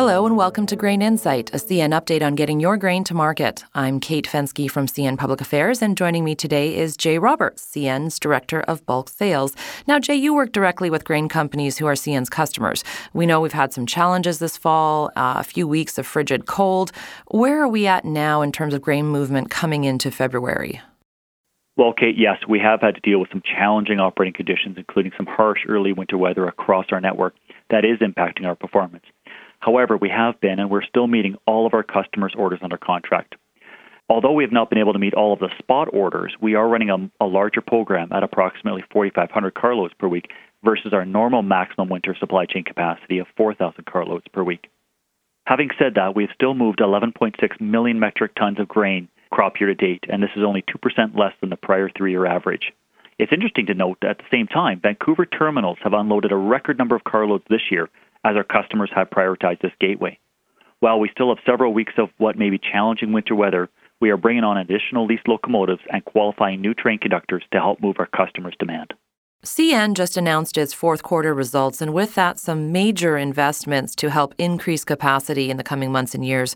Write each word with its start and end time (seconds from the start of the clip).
Hello 0.00 0.24
and 0.24 0.34
welcome 0.34 0.64
to 0.64 0.76
Grain 0.76 1.02
Insight, 1.02 1.50
a 1.52 1.58
CN 1.58 1.90
update 1.90 2.22
on 2.22 2.34
getting 2.34 2.58
your 2.58 2.78
grain 2.78 3.04
to 3.04 3.12
market. 3.12 3.64
I'm 3.74 4.00
Kate 4.00 4.26
Fenske 4.26 4.70
from 4.70 4.86
CN 4.86 5.18
Public 5.18 5.42
Affairs, 5.42 5.82
and 5.82 5.94
joining 5.94 6.24
me 6.24 6.34
today 6.34 6.74
is 6.74 6.96
Jay 6.96 7.18
Roberts, 7.18 7.62
CN's 7.62 8.18
Director 8.18 8.62
of 8.62 8.86
Bulk 8.86 9.10
Sales. 9.10 9.54
Now, 9.86 9.98
Jay, 9.98 10.14
you 10.14 10.32
work 10.32 10.52
directly 10.52 10.88
with 10.88 11.04
grain 11.04 11.28
companies 11.28 11.76
who 11.76 11.84
are 11.84 11.92
CN's 11.92 12.30
customers. 12.30 12.82
We 13.12 13.26
know 13.26 13.42
we've 13.42 13.52
had 13.52 13.74
some 13.74 13.84
challenges 13.84 14.38
this 14.38 14.56
fall, 14.56 15.10
uh, 15.16 15.34
a 15.36 15.44
few 15.44 15.68
weeks 15.68 15.98
of 15.98 16.06
frigid 16.06 16.46
cold. 16.46 16.92
Where 17.26 17.62
are 17.62 17.68
we 17.68 17.86
at 17.86 18.06
now 18.06 18.40
in 18.40 18.52
terms 18.52 18.72
of 18.72 18.80
grain 18.80 19.04
movement 19.04 19.50
coming 19.50 19.84
into 19.84 20.10
February? 20.10 20.80
Well, 21.76 21.92
Kate, 21.92 22.16
yes, 22.16 22.38
we 22.48 22.58
have 22.60 22.80
had 22.80 22.94
to 22.94 23.00
deal 23.02 23.20
with 23.20 23.28
some 23.30 23.42
challenging 23.42 24.00
operating 24.00 24.32
conditions, 24.32 24.76
including 24.78 25.12
some 25.18 25.26
harsh 25.26 25.60
early 25.68 25.92
winter 25.92 26.16
weather 26.16 26.46
across 26.46 26.86
our 26.90 27.02
network 27.02 27.34
that 27.70 27.84
is 27.84 27.98
impacting 28.00 28.46
our 28.46 28.54
performance. 28.54 29.04
However, 29.60 29.96
we 29.96 30.08
have 30.08 30.40
been 30.40 30.58
and 30.58 30.70
we're 30.70 30.82
still 30.82 31.06
meeting 31.06 31.36
all 31.46 31.66
of 31.66 31.74
our 31.74 31.82
customers' 31.82 32.34
orders 32.36 32.60
under 32.62 32.78
contract. 32.78 33.36
Although 34.08 34.32
we 34.32 34.42
have 34.42 34.52
not 34.52 34.70
been 34.70 34.80
able 34.80 34.94
to 34.94 34.98
meet 34.98 35.14
all 35.14 35.32
of 35.32 35.38
the 35.38 35.50
spot 35.58 35.88
orders, 35.92 36.34
we 36.40 36.56
are 36.56 36.68
running 36.68 36.90
a, 36.90 37.24
a 37.24 37.26
larger 37.26 37.60
program 37.60 38.10
at 38.12 38.24
approximately 38.24 38.82
4,500 38.90 39.54
carloads 39.54 39.94
per 39.94 40.08
week 40.08 40.30
versus 40.64 40.92
our 40.92 41.04
normal 41.04 41.42
maximum 41.42 41.88
winter 41.88 42.16
supply 42.18 42.44
chain 42.46 42.64
capacity 42.64 43.18
of 43.18 43.28
4,000 43.36 43.84
carloads 43.86 44.26
per 44.32 44.42
week. 44.42 44.68
Having 45.46 45.70
said 45.78 45.94
that, 45.94 46.16
we 46.16 46.24
have 46.24 46.34
still 46.34 46.54
moved 46.54 46.80
11.6 46.80 47.60
million 47.60 48.00
metric 48.00 48.34
tons 48.34 48.58
of 48.58 48.66
grain 48.66 49.08
crop 49.30 49.60
year 49.60 49.68
to 49.68 49.74
date, 49.74 50.04
and 50.08 50.22
this 50.22 50.30
is 50.36 50.42
only 50.42 50.62
2% 50.62 51.16
less 51.16 51.32
than 51.40 51.50
the 51.50 51.56
prior 51.56 51.88
three 51.88 52.10
year 52.10 52.26
average. 52.26 52.72
It's 53.18 53.32
interesting 53.32 53.66
to 53.66 53.74
note 53.74 53.98
that 54.00 54.10
at 54.10 54.18
the 54.18 54.24
same 54.30 54.46
time, 54.46 54.80
Vancouver 54.80 55.26
terminals 55.26 55.78
have 55.84 55.92
unloaded 55.92 56.32
a 56.32 56.36
record 56.36 56.78
number 56.78 56.96
of 56.96 57.04
carloads 57.04 57.44
this 57.48 57.70
year 57.70 57.88
as 58.24 58.36
our 58.36 58.44
customers 58.44 58.90
have 58.94 59.10
prioritized 59.10 59.62
this 59.62 59.72
gateway. 59.80 60.18
While 60.80 61.00
we 61.00 61.10
still 61.10 61.34
have 61.34 61.44
several 61.44 61.74
weeks 61.74 61.92
of 61.98 62.08
what 62.18 62.38
may 62.38 62.50
be 62.50 62.58
challenging 62.58 63.12
winter 63.12 63.34
weather, 63.34 63.68
we 64.00 64.10
are 64.10 64.16
bringing 64.16 64.44
on 64.44 64.56
additional 64.56 65.06
leased 65.06 65.28
locomotives 65.28 65.82
and 65.92 66.04
qualifying 66.04 66.60
new 66.60 66.72
train 66.72 66.98
conductors 66.98 67.44
to 67.52 67.58
help 67.58 67.82
move 67.82 67.96
our 67.98 68.06
customers' 68.06 68.56
demand. 68.58 68.94
CN 69.44 69.94
just 69.94 70.16
announced 70.16 70.58
its 70.58 70.74
fourth 70.74 71.02
quarter 71.02 71.32
results, 71.32 71.80
and 71.80 71.94
with 71.94 72.14
that, 72.14 72.38
some 72.38 72.72
major 72.72 73.16
investments 73.16 73.94
to 73.96 74.10
help 74.10 74.34
increase 74.36 74.84
capacity 74.84 75.50
in 75.50 75.56
the 75.56 75.62
coming 75.62 75.90
months 75.90 76.14
and 76.14 76.24
years. 76.24 76.54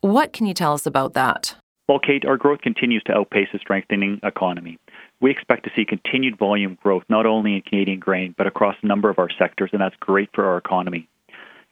What 0.00 0.32
can 0.32 0.46
you 0.46 0.52
tell 0.52 0.74
us 0.74 0.84
about 0.84 1.14
that? 1.14 1.56
Well, 1.88 1.98
Kate, 1.98 2.24
our 2.26 2.36
growth 2.36 2.60
continues 2.62 3.02
to 3.04 3.14
outpace 3.14 3.48
a 3.54 3.58
strengthening 3.58 4.20
economy. 4.22 4.76
We 5.20 5.30
expect 5.30 5.64
to 5.64 5.70
see 5.74 5.84
continued 5.84 6.38
volume 6.38 6.76
growth 6.82 7.04
not 7.08 7.26
only 7.26 7.54
in 7.54 7.62
Canadian 7.62 8.00
grain, 8.00 8.34
but 8.36 8.46
across 8.46 8.76
a 8.82 8.86
number 8.86 9.08
of 9.08 9.18
our 9.18 9.30
sectors, 9.38 9.70
and 9.72 9.80
that's 9.80 9.96
great 9.98 10.28
for 10.34 10.44
our 10.44 10.58
economy. 10.58 11.08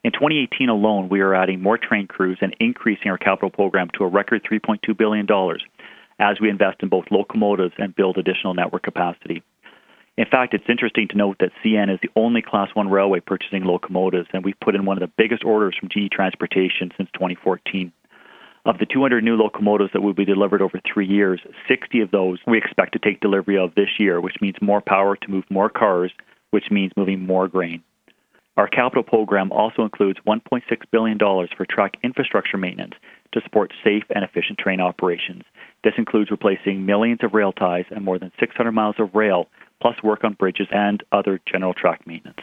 In 0.03 0.12
2018 0.12 0.69
alone, 0.69 1.09
we 1.09 1.20
are 1.20 1.34
adding 1.34 1.62
more 1.62 1.78
train 1.78 2.06
crews 2.06 2.39
and 2.41 2.55
increasing 2.61 3.11
our 3.11 3.19
capital 3.19 3.50
program 3.50 3.89
to 3.95 4.05
a 4.05 4.09
record 4.09 4.42
$3.2 4.45 4.97
billion 4.97 5.27
as 6.19 6.41
we 6.41 6.50
invest 6.50 6.83
in 6.83 6.89
both 6.89 7.06
locomotives 7.11 7.75
and 7.78 7.95
build 7.95 8.19
additional 8.19 8.55
network 8.55 8.83
capacity. 8.83 9.42
In 10.17 10.27
fact, 10.27 10.55
it's 10.55 10.69
interesting 10.69 11.09
to 11.09 11.17
note 11.17 11.39
that 11.41 11.50
CN 11.65 11.92
is 11.92 11.98
the 12.00 12.11
only 12.15 12.41
Class 12.41 12.69
1 12.75 12.89
railway 12.89 13.20
purchasing 13.20 13.65
locomotives, 13.65 14.28
and 14.33 14.45
we've 14.45 14.61
put 14.61 14.75
in 14.75 14.84
one 14.84 14.97
of 14.97 15.00
the 15.00 15.12
biggest 15.17 15.45
orders 15.45 15.77
from 15.78 15.89
GE 15.89 16.11
Transportation 16.12 16.92
since 16.97 17.09
2014. 17.15 17.92
Of 18.66 18.78
the 18.78 18.86
200 18.86 19.22
new 19.22 19.36
locomotives 19.36 19.92
that 19.92 20.00
will 20.00 20.14
be 20.14 20.24
delivered 20.24 20.62
over 20.62 20.80
three 20.80 21.06
years, 21.06 21.40
60 21.68 22.00
of 22.00 22.10
those 22.10 22.38
we 22.46 22.56
expect 22.56 22.94
to 22.94 22.98
take 22.98 23.20
delivery 23.20 23.58
of 23.58 23.74
this 23.74 23.90
year, 23.98 24.22
which 24.22 24.40
means 24.40 24.56
more 24.62 24.80
power 24.80 25.16
to 25.16 25.30
move 25.30 25.44
more 25.50 25.68
cars, 25.68 26.10
which 26.50 26.70
means 26.70 26.92
moving 26.96 27.26
more 27.26 27.46
grain. 27.46 27.82
Our 28.56 28.68
capital 28.68 29.02
program 29.02 29.52
also 29.52 29.82
includes 29.82 30.18
$1.6 30.26 30.62
billion 30.90 31.18
for 31.18 31.66
track 31.68 31.96
infrastructure 32.02 32.56
maintenance 32.56 32.94
to 33.32 33.42
support 33.42 33.74
safe 33.82 34.04
and 34.14 34.24
efficient 34.24 34.58
train 34.58 34.80
operations. 34.80 35.42
This 35.82 35.94
includes 35.98 36.30
replacing 36.30 36.86
millions 36.86 37.19
of 37.22 37.34
rail 37.34 37.53
ties 37.53 37.84
and 37.91 38.03
more 38.03 38.19
than 38.19 38.32
600 38.41 38.72
miles 38.72 38.97
of 38.98 39.14
rail, 39.14 39.48
plus 39.82 40.03
work 40.03 40.24
on 40.24 40.34
bridges 40.34 40.69
and 40.70 41.03
other 41.12 41.38
general 41.53 41.74
track 41.74 42.06
maintenance. 42.06 42.41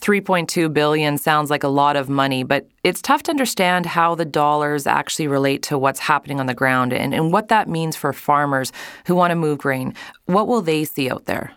3.2 0.00 0.72
billion 0.72 1.18
sounds 1.18 1.50
like 1.50 1.62
a 1.62 1.68
lot 1.68 1.96
of 1.96 2.08
money, 2.08 2.44
but 2.44 2.68
it's 2.84 3.02
tough 3.02 3.22
to 3.24 3.30
understand 3.30 3.86
how 3.86 4.14
the 4.14 4.24
dollars 4.24 4.86
actually 4.86 5.26
relate 5.26 5.62
to 5.64 5.78
what's 5.78 6.00
happening 6.00 6.38
on 6.38 6.46
the 6.46 6.54
ground 6.54 6.92
and, 6.92 7.14
and 7.14 7.32
what 7.32 7.48
that 7.48 7.68
means 7.68 7.96
for 7.96 8.12
farmers 8.12 8.72
who 9.06 9.14
want 9.14 9.30
to 9.30 9.36
move 9.36 9.58
grain. 9.58 9.94
What 10.26 10.48
will 10.48 10.62
they 10.62 10.84
see 10.84 11.10
out 11.10 11.26
there? 11.26 11.52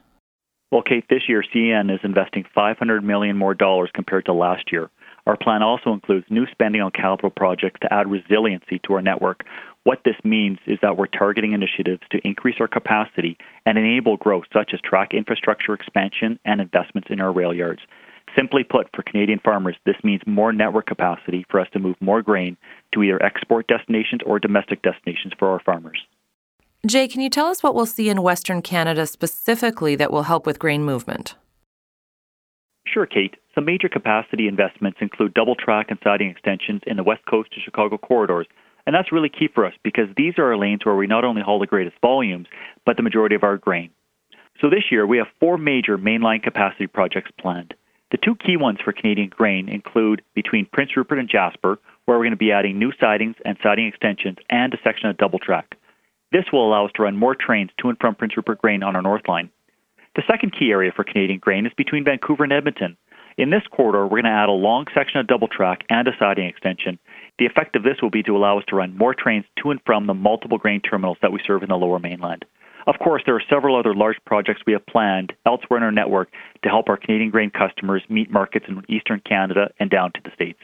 Well, 0.72 0.84
Kate, 0.84 1.06
this 1.10 1.28
year 1.28 1.44
CN 1.54 1.94
is 1.94 2.00
investing 2.04 2.46
500 2.54 3.04
million 3.04 3.36
more 3.38 3.54
dollars 3.54 3.90
compared 3.94 4.26
to 4.26 4.34
last 4.34 4.72
year. 4.72 4.90
Our 5.26 5.36
plan 5.38 5.62
also 5.62 5.94
includes 5.94 6.26
new 6.30 6.48
spending 6.48 6.82
on 6.82 6.92
capital 6.92 7.30
projects 7.30 7.80
to 7.82 7.94
add 7.94 8.10
resiliency 8.10 8.80
to 8.86 8.94
our 8.94 9.02
network. 9.02 9.44
What 9.84 10.02
this 10.04 10.16
means 10.24 10.60
is 10.66 10.80
that 10.82 10.98
we're 10.98 11.08
targeting 11.08 11.54
initiatives 11.54 12.02
to 12.12 12.20
increase 12.28 12.56
our 12.60 12.68
capacity 12.68 13.38
and 13.66 13.78
enable 13.78 14.18
growth, 14.18 14.46
such 14.54 14.72
as 14.74 14.82
track 14.82 15.14
infrastructure 15.14 15.74
expansion 15.74 16.40
and 16.46 16.62
investments 16.62 17.10
in 17.12 17.20
our 17.20 17.32
rail 17.32 17.54
yards. 17.54 17.82
Simply 18.40 18.64
put, 18.64 18.88
for 18.96 19.04
Canadian 19.04 19.40
farmers, 19.44 19.76
this 19.86 19.98
means 20.02 20.22
more 20.26 20.54
network 20.54 20.86
capacity 20.86 21.46
for 21.50 21.60
us 21.60 21.68
to 21.74 21.80
move 21.80 21.98
more 22.00 22.22
grain 22.22 22.56
to 22.94 23.04
either 23.04 23.22
export 23.22 23.68
destinations 23.68 24.22
or 24.26 24.40
domestic 24.40 24.82
destinations 24.82 25.34
for 25.38 25.50
our 25.50 25.60
farmers. 25.60 26.00
Jay, 26.88 27.10
can 27.10 27.20
you 27.20 27.30
tell 27.30 27.48
us 27.48 27.62
what 27.62 27.76
we'll 27.76 27.86
see 27.86 28.08
in 28.08 28.22
Western 28.22 28.62
Canada 28.62 29.06
specifically 29.06 29.98
that 29.98 30.14
will 30.14 30.24
help 30.24 30.46
with 30.46 30.58
grain 30.58 30.86
movement? 30.86 31.36
Sure, 32.88 33.06
Kate. 33.06 33.36
Some 33.54 33.66
major 33.66 33.90
capacity 33.90 34.48
investments 34.48 35.00
include 35.02 35.34
double 35.34 35.56
track 35.56 35.88
and 35.90 36.00
siding 36.02 36.30
extensions 36.30 36.82
in 36.88 36.96
the 36.96 37.04
West 37.04 37.26
Coast 37.30 37.52
to 37.52 37.60
Chicago 37.60 37.98
corridors. 37.98 38.48
And 38.86 38.96
that's 38.96 39.12
really 39.12 39.28
key 39.28 39.50
for 39.54 39.66
us 39.66 39.74
because 39.84 40.08
these 40.16 40.36
are 40.38 40.46
our 40.46 40.58
lanes 40.58 40.86
where 40.86 40.96
we 40.96 41.08
not 41.08 41.26
only 41.26 41.42
haul 41.42 41.60
the 41.60 41.68
greatest 41.68 41.98
volumes, 42.02 42.48
but 42.86 42.96
the 42.96 43.04
majority 43.04 43.36
of 43.36 43.44
our 43.44 43.58
grain. 43.58 43.90
So 44.62 44.70
this 44.70 44.86
year, 44.90 45.06
we 45.06 45.18
have 45.18 45.28
four 45.42 45.58
major 45.58 45.98
mainline 45.98 46.42
capacity 46.42 46.88
projects 46.88 47.32
planned. 47.38 47.74
The 48.12 48.18
two 48.18 48.36
key 48.36 48.58
ones 48.58 48.80
for 48.84 48.92
Canadian 48.92 49.30
grain 49.30 49.70
include 49.70 50.24
between 50.34 50.66
Prince 50.66 50.97
Rupert 50.97 51.20
and 51.20 51.30
Jasper, 51.30 51.80
where 52.06 52.18
we're 52.18 52.24
going 52.24 52.31
to 52.31 52.38
be 52.38 52.52
adding 52.52 52.80
new 52.80 52.92
sidings 53.00 53.36
and 53.46 53.58
siding 53.62 53.86
extensions 53.86 54.38
and 54.50 54.74
a 54.74 54.80
section 54.84 55.09
of 55.09 55.18
double 55.18 55.38
track. 55.38 55.78
This 56.31 56.46
will 56.52 56.68
allow 56.68 56.86
us 56.86 56.92
to 56.96 57.03
run 57.03 57.16
more 57.16 57.36
trains 57.36 57.72
to 57.80 57.90
and 57.90 57.98
from 58.00 58.16
Prince 58.16 58.36
Rupert 58.36 58.62
Grain 58.62 58.84
on 58.84 58.96
our 58.96 59.02
North 59.02 59.28
Line. 59.28 59.50
The 60.16 60.24
second 60.28 60.53
key 60.58 60.72
area 60.72 60.92
for 60.96 61.03
Canadian 61.03 61.40
grain 61.40 61.66
is 61.66 61.74
between 61.78 62.03
Vancouver 62.03 62.44
and 62.44 62.53
Edmonton. 62.53 62.98
In 63.38 63.52
this 63.52 63.64
corridor, 63.72 64.03
we're 64.03 64.22
going 64.22 64.24
to 64.24 64.31
add 64.31 64.50
a 64.50 64.53
long 64.53 64.86
section 64.94 65.19
of 65.19 65.28
double 65.28 65.48
track 65.48 65.84
and 65.90 66.08
a 66.08 66.12
siding 66.19 66.46
extension. 66.46 67.00
The 67.38 67.46
effect 67.46 67.75
of 67.75 67.84
this 67.84 68.02
will 68.02 68.09
be 68.09 68.24
to 68.24 68.36
allow 68.36 68.58
us 68.58 68.66
to 68.68 68.75
run 68.75 68.98
more 68.98 69.14
trains 69.14 69.46
to 69.59 69.72
and 69.72 69.80
from 69.86 70.08
the 70.08 70.14
multiple 70.14 70.58
grain 70.58 70.81
terminals 70.81 71.18
that 71.22 71.31
we 71.31 71.40
serve 71.46 71.64
in 71.64 71.69
the 71.69 71.78
lower 71.78 72.00
mainland. 72.00 72.44
Of 72.90 72.98
course, 72.98 73.22
there 73.24 73.36
are 73.36 73.44
several 73.48 73.78
other 73.78 73.94
large 73.94 74.18
projects 74.26 74.62
we 74.66 74.74
have 74.74 74.84
planned 74.88 75.32
elsewhere 75.46 75.78
in 75.78 75.84
our 75.84 75.92
network 75.92 76.32
to 76.64 76.70
help 76.70 76.90
our 76.90 76.98
Canadian 76.98 77.30
grain 77.30 77.52
customers 77.52 78.02
meet 78.10 78.32
markets 78.32 78.66
in 78.68 78.82
eastern 78.90 79.22
Canada 79.30 79.70
and 79.80 79.92
down 79.92 80.12
to 80.14 80.20
the 80.24 80.32
States. 80.34 80.58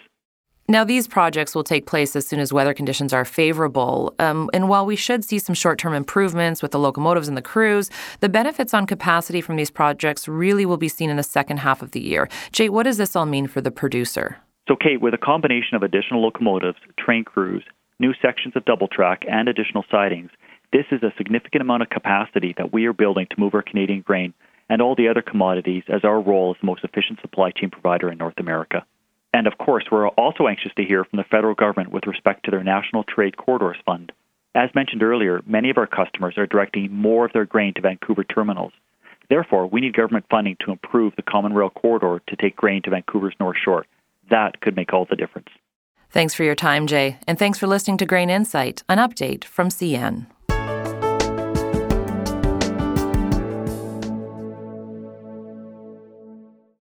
Now, 0.68 0.84
these 0.84 1.08
projects 1.08 1.53
will 1.53 1.64
take 1.64 1.85
place 1.85 2.16
as 2.16 2.25
soon 2.25 2.40
as 2.40 2.52
weather 2.52 2.74
conditions 2.74 3.14
are 3.14 3.25
favorable. 3.25 4.16
Um, 4.18 4.50
and 4.56 4.68
while 4.69 4.88
we 4.88 4.96
should 4.96 5.24
see 5.24 5.38
some 5.38 5.53
short 5.53 5.78
term 5.78 5.94
improvements 5.94 6.64
with 6.64 6.72
the 6.72 6.80
locomotives 6.80 7.28
and 7.28 7.38
the 7.38 7.44
crews, 7.44 7.91
the 8.22 8.30
benefits 8.30 8.74
on 8.74 8.88
capacity 8.88 9.40
from 9.40 9.56
these 9.56 9.69
projects 9.69 10.28
really 10.28 10.66
will 10.66 10.78
be 10.78 10.90
seen 10.90 11.12
in 11.12 11.18
the 11.18 11.24
second 11.24 11.58
half 11.58 11.84
of 11.84 11.91
the 11.91 12.02
year. 12.02 12.28
Jay, 12.52 12.69
what 12.69 12.84
does 12.84 12.97
this 12.97 13.16
all 13.16 13.28
mean 13.28 13.46
for 13.46 13.62
the 13.62 13.69
producer? 13.69 14.38
So, 14.68 14.75
Kate, 14.75 15.00
with 15.00 15.14
a 15.14 15.19
combination 15.19 15.75
of 15.75 15.84
additional 15.84 16.24
locomotives, 16.24 16.80
train 16.97 17.24
crews, 17.24 17.64
new 18.00 18.16
sections 18.19 18.56
of 18.56 18.66
double 18.66 18.88
track, 18.88 19.22
and 19.30 19.47
additional 19.47 19.85
sidings, 19.91 20.31
this 20.75 20.86
is 20.91 21.03
a 21.03 21.13
significant 21.18 21.62
amount 21.62 21.84
of 21.84 21.90
capacity 21.90 22.53
that 22.58 22.74
we 22.74 22.86
are 22.86 22.91
building 22.91 23.25
to 23.30 23.40
move 23.40 23.53
our 23.53 23.62
Canadian 23.62 24.02
grain 24.02 24.34
and 24.68 24.81
all 24.81 24.94
the 24.94 25.08
other 25.08 25.22
commodities 25.22 25.84
as 25.88 26.03
our 26.03 26.19
role 26.19 26.53
as 26.53 26.59
the 26.59 26.66
most 26.66 26.84
efficient 26.84 27.22
supply 27.22 27.50
chain 27.52 27.69
provider 27.69 28.11
in 28.11 28.17
North 28.17 28.38
America. 28.40 28.85
And 29.34 29.47
of 29.47 29.58
course, 29.58 29.85
we're 29.90 30.09
also 30.09 30.47
anxious 30.47 30.73
to 30.76 30.84
hear 30.84 31.05
from 31.05 31.16
the 31.16 31.23
federal 31.32 31.55
government 31.55 31.94
with 31.94 32.05
respect 32.05 32.44
to 32.44 32.52
their 32.52 32.64
National 32.64 33.05
Trade 33.05 33.38
Corridors 33.38 33.78
Fund. 33.85 34.11
As 34.53 34.70
mentioned 34.76 35.02
earlier, 35.02 35.41
many 35.46 35.70
of 35.70 35.78
our 35.78 35.88
customers 35.88 36.38
are 36.38 36.46
directing 36.46 36.91
more 36.91 37.26
of 37.26 37.32
their 37.32 37.46
grain 37.46 37.73
to 37.76 37.82
Vancouver 37.82 38.26
terminals. 38.26 38.73
Therefore, 39.29 39.67
we 39.67 39.79
need 39.79 39.96
government 39.96 40.26
funding 40.29 40.58
to 40.59 40.72
improve 40.72 41.14
the 41.16 41.22
Common 41.22 41.53
Rail 41.53 41.70
Corridor 41.70 42.22
to 42.28 42.35
take 42.35 42.58
grain 42.58 42.82
to 42.82 42.90
Vancouver's 42.90 43.35
North 43.40 43.58
Shore. 43.64 43.85
That 44.29 44.59
could 44.59 44.76
make 44.76 44.94
all 44.94 45.05
the 45.09 45.16
difference. 45.16 45.49
Thanks 46.09 46.34
for 46.34 46.44
your 46.44 46.55
time, 46.55 46.85
Jay, 46.85 47.17
and 47.28 47.40
thanks 47.40 47.59
for 47.59 47.67
listening 47.67 47.97
to 47.97 48.05
Grain 48.05 48.29
Insight, 48.29 48.84
an 48.90 48.97
update 48.97 49.46
from 49.46 49.70
CN. 49.70 50.28